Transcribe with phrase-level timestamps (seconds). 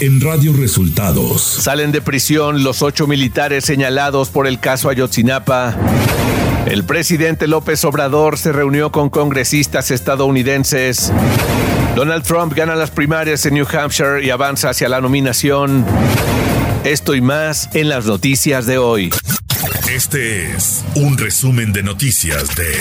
[0.00, 1.42] en Radio Resultados.
[1.42, 5.76] Salen de prisión los ocho militares señalados por el caso Ayotzinapa.
[6.66, 11.12] El presidente López Obrador se reunió con congresistas estadounidenses.
[11.96, 15.84] Donald Trump gana las primarias en New Hampshire y avanza hacia la nominación.
[16.84, 19.10] Esto y más en las noticias de hoy.
[19.90, 22.72] Este es un resumen de noticias de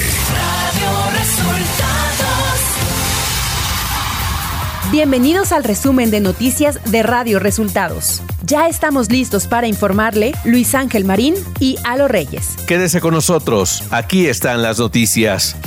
[4.91, 8.23] Bienvenidos al resumen de noticias de Radio Resultados.
[8.43, 12.55] Ya estamos listos para informarle Luis Ángel Marín y Alo Reyes.
[12.65, 15.57] Quédese con nosotros, aquí están las noticias.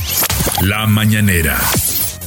[0.61, 1.57] La mañanera.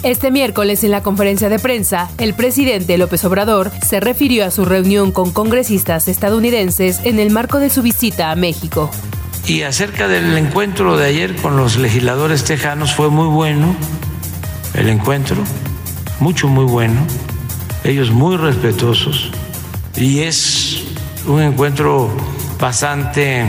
[0.03, 4.63] Este miércoles en la conferencia de prensa, el presidente López Obrador se refirió a su
[4.63, 8.89] reunión con congresistas estadounidenses en el marco de su visita a México.
[9.45, 13.75] Y acerca del encuentro de ayer con los legisladores tejanos fue muy bueno
[14.75, 15.43] el encuentro,
[16.19, 17.01] mucho, muy bueno,
[17.83, 19.29] ellos muy respetuosos
[19.95, 20.83] y es
[21.27, 22.09] un encuentro
[22.59, 23.45] bastante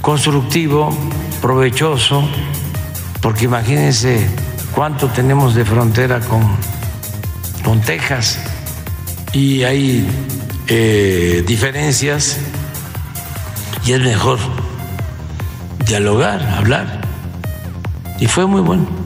[0.00, 0.90] constructivo,
[1.42, 2.22] provechoso,
[3.20, 4.26] porque imagínense
[4.74, 6.70] cuánto tenemos de frontera con,
[7.86, 8.40] Texas
[9.32, 10.04] y hay
[10.66, 12.38] eh, diferencias
[13.86, 14.38] y es mejor
[15.86, 17.00] dialogar, hablar.
[18.18, 18.99] Y fue muy bueno.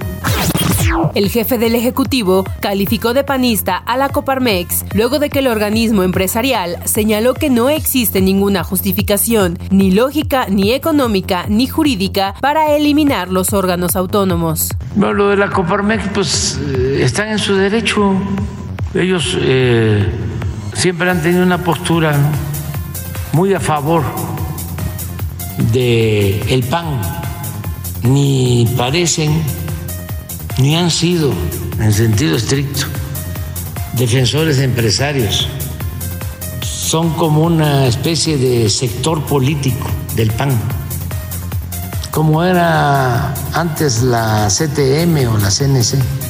[1.15, 6.03] El jefe del Ejecutivo calificó de panista a la Coparmex luego de que el organismo
[6.03, 13.31] empresarial señaló que no existe ninguna justificación, ni lógica, ni económica, ni jurídica, para eliminar
[13.31, 14.71] los órganos autónomos.
[14.95, 18.15] Bueno, lo de la Coparmex, pues eh, están en su derecho.
[18.95, 20.07] Ellos eh,
[20.73, 22.15] siempre han tenido una postura
[23.33, 24.03] muy a favor
[25.73, 27.01] del el PAN,
[28.03, 29.43] ni parecen
[30.59, 31.33] ni han sido,
[31.79, 32.87] en sentido estricto,
[33.95, 35.49] defensores de empresarios.
[36.63, 40.59] Son como una especie de sector político del PAN,
[42.11, 46.24] como era antes la CTM o la CNC.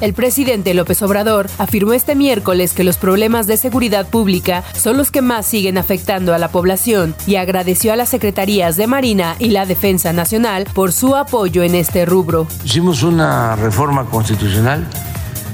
[0.00, 5.10] El presidente López Obrador afirmó este miércoles que los problemas de seguridad pública son los
[5.10, 9.48] que más siguen afectando a la población y agradeció a las secretarías de Marina y
[9.48, 12.46] la Defensa Nacional por su apoyo en este rubro.
[12.64, 14.86] Hicimos una reforma constitucional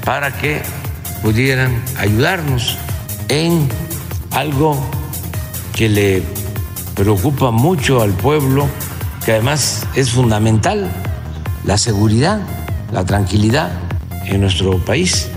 [0.05, 0.61] para que
[1.21, 2.77] pudieran ayudarnos
[3.29, 3.67] en
[4.31, 4.77] algo
[5.75, 6.23] que le
[6.95, 8.67] preocupa mucho al pueblo,
[9.25, 10.91] que además es fundamental,
[11.63, 12.41] la seguridad,
[12.91, 13.71] la tranquilidad
[14.25, 15.29] en nuestro país.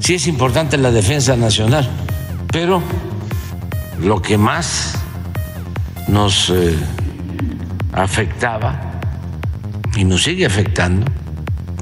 [0.00, 1.88] Sí es importante la defensa nacional,
[2.52, 2.82] pero
[4.00, 4.94] lo que más
[6.08, 6.76] nos eh,
[7.92, 8.80] afectaba
[9.96, 11.06] y nos sigue afectando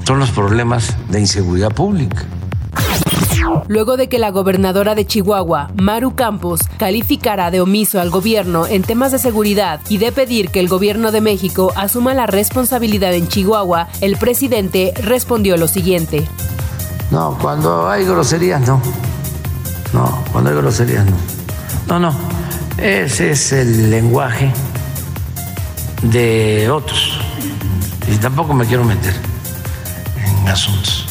[0.05, 2.25] son los problemas de inseguridad pública.
[3.67, 8.83] Luego de que la gobernadora de Chihuahua, Maru Campos, calificara de omiso al gobierno en
[8.83, 13.27] temas de seguridad y de pedir que el gobierno de México asuma la responsabilidad en
[13.27, 16.27] Chihuahua, el presidente respondió lo siguiente.
[17.11, 18.81] No, cuando hay groserías no.
[19.93, 21.17] No, cuando hay groserías no.
[21.87, 22.13] No, no.
[22.77, 24.51] Ese es el lenguaje
[26.03, 27.19] de otros.
[28.07, 29.13] Y tampoco me quiero meter
[30.23, 31.08] en asuntos.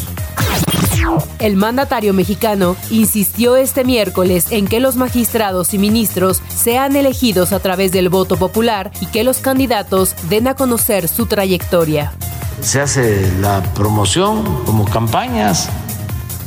[1.38, 7.60] El mandatario mexicano insistió este miércoles en que los magistrados y ministros sean elegidos a
[7.60, 12.12] través del voto popular y que los candidatos den a conocer su trayectoria.
[12.60, 15.68] Se hace la promoción como campañas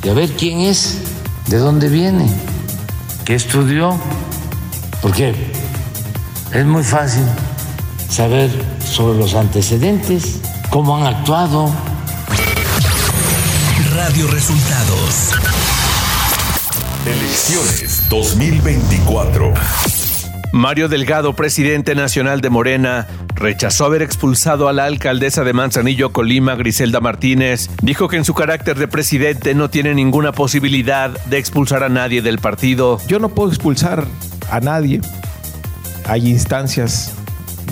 [0.03, 0.97] y ver quién es,
[1.47, 2.27] de dónde viene,
[3.23, 3.95] qué estudió,
[5.01, 5.33] porque
[6.53, 7.23] es muy fácil
[8.09, 8.49] saber
[8.83, 10.39] sobre los antecedentes,
[10.69, 11.71] cómo han actuado
[14.07, 15.31] Radio Resultados.
[17.05, 19.53] Elecciones 2024.
[20.51, 26.55] Mario Delgado, presidente nacional de Morena, rechazó haber expulsado a la alcaldesa de Manzanillo, Colima,
[26.55, 27.69] Griselda Martínez.
[27.83, 32.23] Dijo que en su carácter de presidente no tiene ninguna posibilidad de expulsar a nadie
[32.23, 32.99] del partido.
[33.07, 34.07] Yo no puedo expulsar
[34.49, 34.99] a nadie.
[36.05, 37.13] Hay instancias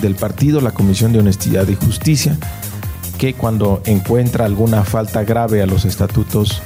[0.00, 2.38] del partido, la Comisión de Honestidad y Justicia,
[3.20, 6.62] que cuando encuentra alguna falta grave a los estatutos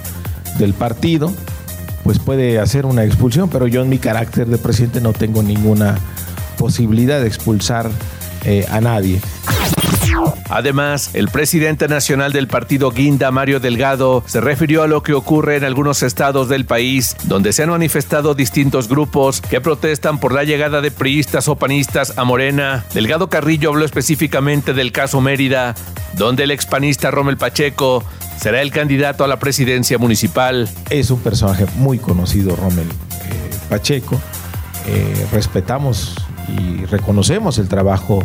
[0.56, 1.33] del partido,
[2.05, 5.99] pues puede hacer una expulsión, pero yo en mi carácter de presidente no tengo ninguna
[6.56, 7.91] posibilidad de expulsar
[8.45, 9.21] eh, a nadie.
[10.50, 15.56] Además, el presidente nacional del partido Guinda, Mario Delgado, se refirió a lo que ocurre
[15.56, 20.44] en algunos estados del país, donde se han manifestado distintos grupos que protestan por la
[20.44, 22.84] llegada de priistas o panistas a Morena.
[22.94, 25.75] Delgado Carrillo habló específicamente del caso Mérida,
[26.16, 28.05] donde el expanista Rommel Pacheco
[28.40, 30.69] será el candidato a la presidencia municipal.
[30.90, 34.20] Es un personaje muy conocido, Rommel eh, Pacheco.
[34.87, 36.14] Eh, respetamos
[36.49, 38.22] y reconocemos el trabajo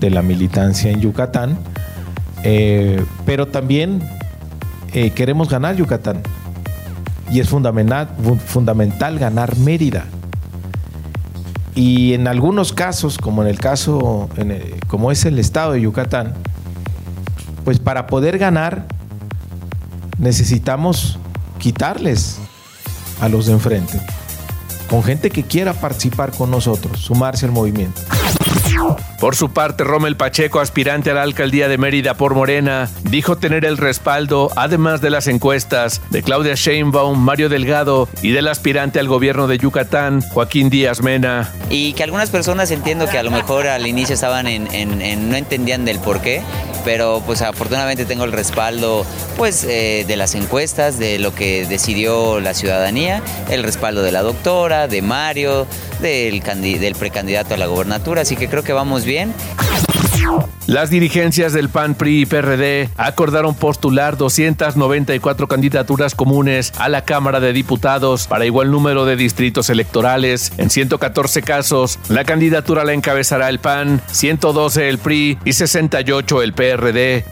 [0.00, 1.58] de la militancia en Yucatán,
[2.42, 4.02] eh, pero también
[4.92, 6.22] eh, queremos ganar Yucatán
[7.30, 8.08] y es fundamental,
[8.44, 10.04] fundamental ganar Mérida.
[11.74, 14.28] Y en algunos casos, como en el caso,
[14.86, 16.34] como es el estado de Yucatán,
[17.64, 18.86] pues para poder ganar
[20.18, 21.18] necesitamos
[21.58, 22.38] quitarles
[23.20, 24.00] a los de enfrente,
[24.88, 28.00] con gente que quiera participar con nosotros, sumarse al movimiento.
[29.20, 33.64] Por su parte, Rommel Pacheco, aspirante a la alcaldía de Mérida por Morena, dijo tener
[33.64, 39.08] el respaldo, además de las encuestas, de Claudia Sheinbaum, Mario Delgado y del aspirante al
[39.08, 41.50] gobierno de Yucatán, Joaquín Díaz Mena.
[41.70, 45.84] Y que algunas personas entiendo que a lo mejor al inicio estaban en, no entendían
[45.84, 46.42] del por qué,
[46.84, 49.06] pero pues afortunadamente tengo el respaldo
[49.38, 54.22] pues eh, de las encuestas, de lo que decidió la ciudadanía, el respaldo de la
[54.22, 55.66] doctora, de Mario,
[56.00, 59.32] del, del precandidato a la gobernatura, así que creo que vamos bien.
[60.66, 67.40] Las dirigencias del PAN, PRI y PRD acordaron postular 294 candidaturas comunes a la Cámara
[67.40, 70.52] de Diputados para igual número de distritos electorales.
[70.56, 76.54] En 114 casos, la candidatura la encabezará el PAN, 112 el PRI y 68 el
[76.54, 77.24] PRD.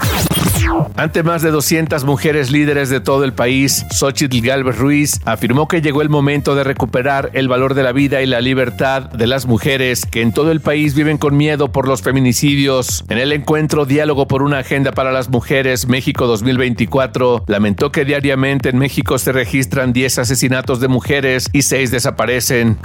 [0.97, 5.81] Ante más de 200 mujeres líderes de todo el país, Xochitl Galvez Ruiz afirmó que
[5.81, 9.47] llegó el momento de recuperar el valor de la vida y la libertad de las
[9.47, 13.05] mujeres que en todo el país viven con miedo por los feminicidios.
[13.09, 18.69] En el encuentro Diálogo por una Agenda para las Mujeres México 2024, lamentó que diariamente
[18.69, 22.79] en México se registran 10 asesinatos de mujeres y 6 desaparecen.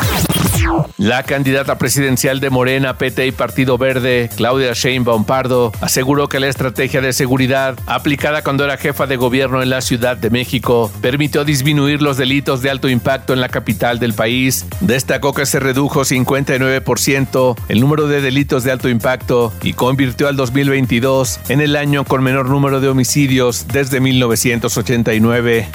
[0.98, 6.48] La candidata presidencial de Morena, PT y Partido Verde, Claudia Sheinbaum Pardo, aseguró que la
[6.48, 11.44] estrategia de seguridad aplicada cuando era jefa de gobierno en la Ciudad de México permitió
[11.46, 14.66] disminuir los delitos de alto impacto en la capital del país.
[14.80, 20.36] Destacó que se redujo 59% el número de delitos de alto impacto y convirtió al
[20.36, 25.68] 2022 en el año con menor número de homicidios desde 1989.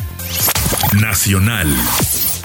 [1.00, 1.68] Nacional.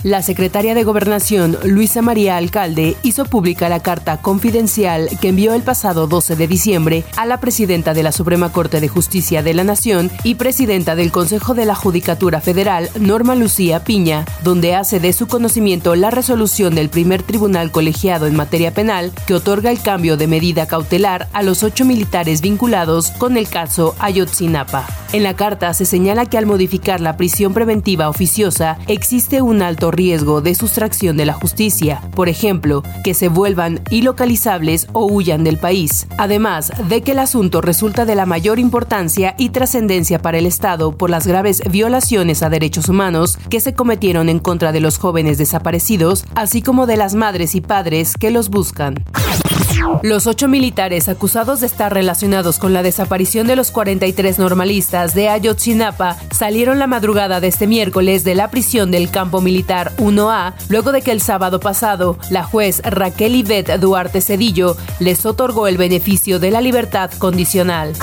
[0.03, 5.63] La secretaria de Gobernación, Luisa María Alcalde, hizo pública la carta confidencial que envió el
[5.63, 9.63] pasado 12 de diciembre a la presidenta de la Suprema Corte de Justicia de la
[9.63, 15.13] Nación y presidenta del Consejo de la Judicatura Federal, Norma Lucía Piña, donde hace de
[15.13, 20.15] su conocimiento la resolución del primer tribunal colegiado en materia penal que otorga el cambio
[20.15, 24.85] de medida cautelar a los ocho militares vinculados con el caso Ayotzinapa.
[25.13, 29.86] En la carta se señala que al modificar la prisión preventiva oficiosa existe un alto
[29.91, 35.57] riesgo de sustracción de la justicia, por ejemplo, que se vuelvan ilocalizables o huyan del
[35.57, 40.45] país, además de que el asunto resulta de la mayor importancia y trascendencia para el
[40.45, 44.97] Estado por las graves violaciones a derechos humanos que se cometieron en contra de los
[44.97, 48.95] jóvenes desaparecidos, así como de las madres y padres que los buscan.
[50.03, 55.29] Los ocho militares acusados de estar relacionados con la desaparición de los 43 normalistas de
[55.29, 60.91] Ayotzinapa salieron la madrugada de este miércoles de la prisión del campo militar 1A, luego
[60.91, 66.39] de que el sábado pasado la juez Raquel Ivette Duarte Cedillo les otorgó el beneficio
[66.39, 67.93] de la libertad condicional.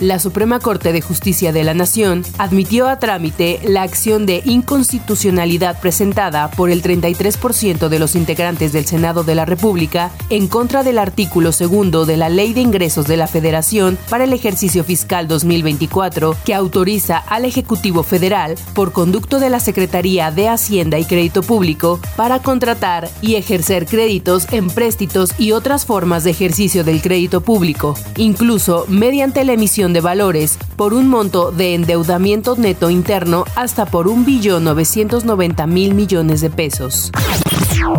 [0.00, 5.80] La Suprema Corte de Justicia de la Nación admitió a trámite la acción de inconstitucionalidad
[5.80, 10.98] presentada por el 33% de los integrantes del Senado de la República en contra del
[10.98, 16.36] artículo segundo de la Ley de Ingresos de la Federación para el ejercicio fiscal 2024
[16.44, 22.00] que autoriza al Ejecutivo Federal, por conducto de la Secretaría de Hacienda y Crédito Público,
[22.16, 28.86] para contratar y ejercer créditos, empréstitos y otras formas de ejercicio del crédito público, incluso
[28.88, 34.24] mediante la emisión de valores por un monto de endeudamiento neto interno hasta por un
[34.24, 37.12] billón 990 mil millones de pesos.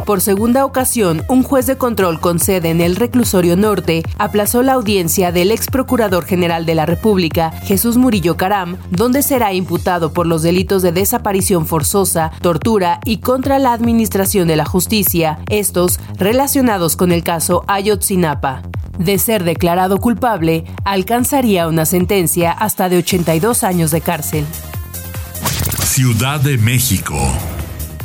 [0.07, 4.73] Por segunda ocasión, un juez de control con sede en el reclusorio norte aplazó la
[4.73, 10.25] audiencia del ex procurador general de la República, Jesús Murillo Caram, donde será imputado por
[10.25, 16.95] los delitos de desaparición forzosa, tortura y contra la administración de la justicia, estos relacionados
[16.95, 18.63] con el caso Ayotzinapa.
[19.01, 24.45] De ser declarado culpable, alcanzaría una sentencia hasta de 82 años de cárcel.
[25.83, 27.17] Ciudad de México.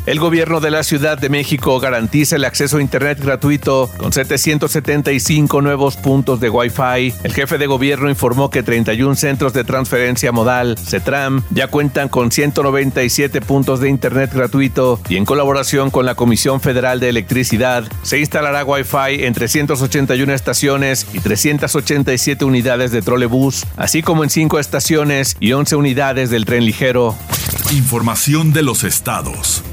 [0.07, 5.61] El gobierno de la Ciudad de México garantiza el acceso a Internet gratuito con 775
[5.63, 7.13] nuevos puntos de Wi-Fi.
[7.25, 12.31] El jefe de gobierno informó que 31 centros de transferencia modal, CETRAM, ya cuentan con
[12.31, 18.21] 197 puntos de Internet gratuito y en colaboración con la Comisión Federal de Electricidad se
[18.21, 25.37] instalará Wi-Fi en 381 estaciones y 387 unidades de trolebús, así como en 5 estaciones
[25.41, 27.17] y 11 unidades del tren ligero.
[27.73, 29.65] Información de los estados.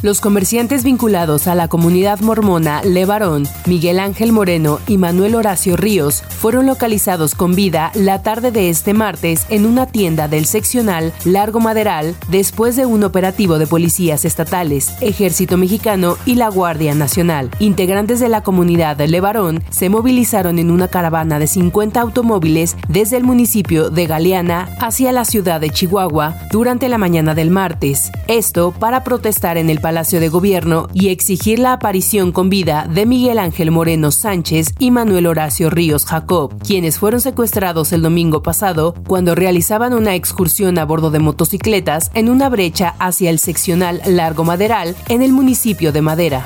[0.00, 6.22] Los comerciantes vinculados a la comunidad mormona Levarón, Miguel Ángel Moreno y Manuel Horacio Ríos
[6.28, 11.58] fueron localizados con vida la tarde de este martes en una tienda del seccional Largo
[11.58, 17.50] Maderal después de un operativo de policías estatales, Ejército Mexicano y la Guardia Nacional.
[17.58, 23.24] Integrantes de la comunidad Levarón se movilizaron en una caravana de 50 automóviles desde el
[23.24, 28.12] municipio de Galeana hacia la ciudad de Chihuahua durante la mañana del martes.
[28.28, 33.06] Esto para protestar en el Palacio de Gobierno y exigir la aparición con vida de
[33.06, 38.92] Miguel Ángel Moreno Sánchez y Manuel Horacio Ríos Jacob, quienes fueron secuestrados el domingo pasado
[39.06, 44.44] cuando realizaban una excursión a bordo de motocicletas en una brecha hacia el seccional Largo
[44.44, 46.44] Maderal en el municipio de Madera.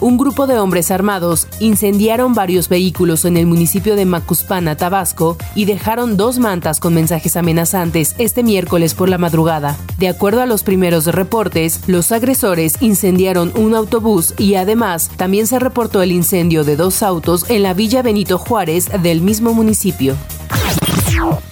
[0.00, 5.64] Un grupo de hombres armados incendiaron varios vehículos en el municipio de Macuspana, Tabasco, y
[5.64, 9.76] dejaron dos mantas con mensajes amenazantes este miércoles por la madrugada.
[9.98, 15.58] De acuerdo a los primeros reportes, los agresores incendiaron un autobús y además también se
[15.58, 20.16] reportó el incendio de dos autos en la Villa Benito Juárez del mismo municipio.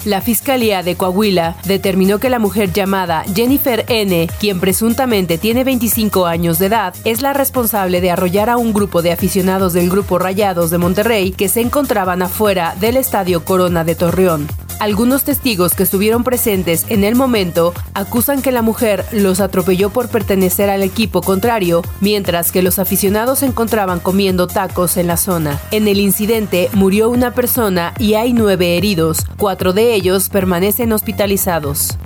[0.05, 6.27] La Fiscalía de Coahuila determinó que la mujer llamada Jennifer N., quien presuntamente tiene 25
[6.27, 10.19] años de edad, es la responsable de arrollar a un grupo de aficionados del Grupo
[10.19, 14.64] Rayados de Monterrey que se encontraban afuera del Estadio Corona de Torreón.
[14.81, 20.09] Algunos testigos que estuvieron presentes en el momento acusan que la mujer los atropelló por
[20.09, 25.61] pertenecer al equipo contrario, mientras que los aficionados se encontraban comiendo tacos en la zona.
[25.71, 31.97] En el incidente murió una persona y hay nueve heridos, cuatro de ellos permanecen hospitalizados.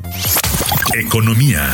[0.94, 1.70] Economía.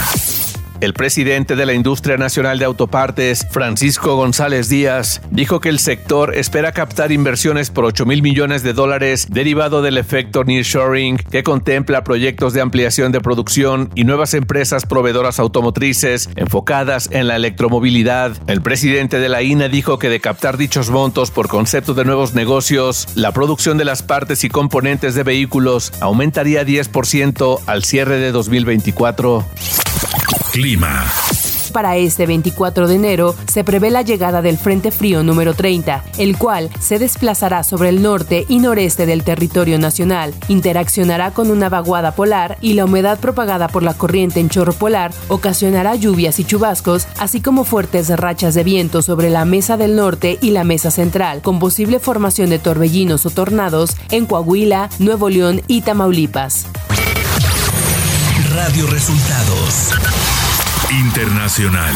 [0.80, 6.36] El presidente de la Industria Nacional de Autopartes, Francisco González Díaz, dijo que el sector
[6.36, 12.04] espera captar inversiones por 8 mil millones de dólares derivado del efecto nearshoring que contempla
[12.04, 18.36] proyectos de ampliación de producción y nuevas empresas proveedoras automotrices enfocadas en la electromovilidad.
[18.46, 22.34] El presidente de la INA dijo que de captar dichos montos por concepto de nuevos
[22.34, 28.32] negocios, la producción de las partes y componentes de vehículos aumentaría 10% al cierre de
[28.32, 29.44] 2024.
[30.54, 31.04] Clima.
[31.72, 36.38] Para este 24 de enero se prevé la llegada del Frente Frío número 30, el
[36.38, 42.12] cual se desplazará sobre el norte y noreste del territorio nacional, interaccionará con una vaguada
[42.12, 47.08] polar y la humedad propagada por la corriente en chorro polar ocasionará lluvias y chubascos,
[47.18, 51.42] así como fuertes rachas de viento sobre la mesa del norte y la mesa central,
[51.42, 56.66] con posible formación de torbellinos o tornados en Coahuila, Nuevo León y Tamaulipas.
[58.54, 59.90] Radio Resultados
[61.00, 61.92] Internacional.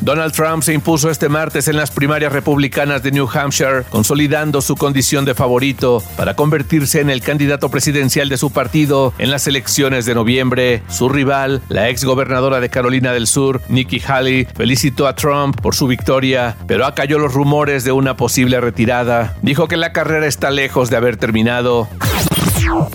[0.00, 4.76] Donald Trump se impuso este martes en las primarias republicanas de New Hampshire, consolidando su
[4.76, 10.04] condición de favorito para convertirse en el candidato presidencial de su partido en las elecciones
[10.06, 10.82] de noviembre.
[10.88, 15.74] Su rival, la ex gobernadora de Carolina del Sur, Nikki Haley, felicitó a Trump por
[15.74, 19.36] su victoria, pero acalló los rumores de una posible retirada.
[19.42, 21.88] Dijo que la carrera está lejos de haber terminado.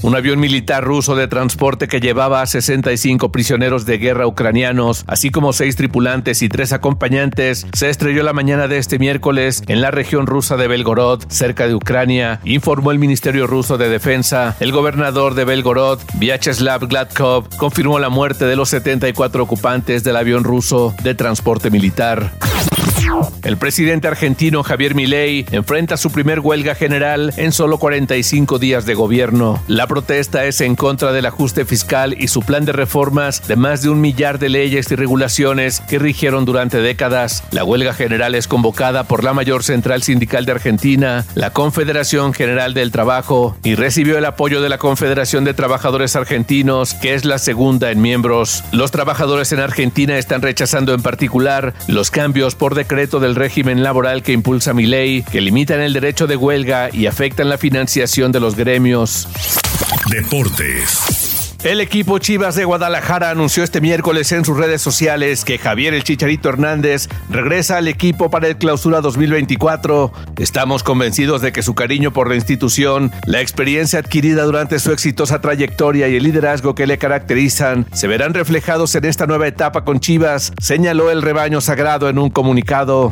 [0.01, 5.29] Un avión militar ruso de transporte que llevaba a 65 prisioneros de guerra ucranianos, así
[5.29, 9.91] como seis tripulantes y tres acompañantes, se estrelló la mañana de este miércoles en la
[9.91, 14.55] región rusa de Belgorod, cerca de Ucrania, informó el Ministerio Ruso de Defensa.
[14.59, 20.43] El gobernador de Belgorod, Vyacheslav Gladkov, confirmó la muerte de los 74 ocupantes del avión
[20.43, 22.31] ruso de transporte militar.
[23.43, 28.93] El presidente argentino Javier Milei enfrenta su primer huelga general en solo 45 días de
[28.93, 29.61] gobierno.
[29.67, 33.81] La protesta es en contra del ajuste fiscal y su plan de reformas de más
[33.81, 37.43] de un millar de leyes y regulaciones que rigieron durante décadas.
[37.51, 42.73] La huelga general es convocada por la mayor central sindical de Argentina, la Confederación General
[42.73, 47.39] del Trabajo, y recibió el apoyo de la Confederación de Trabajadores Argentinos, que es la
[47.39, 48.63] segunda en miembros.
[48.71, 54.31] Los trabajadores en Argentina están rechazando en particular los cambios decreto del régimen laboral que
[54.31, 58.55] impulsa mi ley, que limitan el derecho de huelga y afectan la financiación de los
[58.55, 59.27] gremios.
[60.09, 61.18] Deportes.
[61.63, 66.05] El equipo Chivas de Guadalajara anunció este miércoles en sus redes sociales que Javier el
[66.05, 70.13] Chicharito Hernández regresa al equipo para el clausura 2024.
[70.37, 75.41] Estamos convencidos de que su cariño por la institución, la experiencia adquirida durante su exitosa
[75.41, 79.99] trayectoria y el liderazgo que le caracterizan se verán reflejados en esta nueva etapa con
[79.99, 83.11] Chivas, señaló el rebaño sagrado en un comunicado.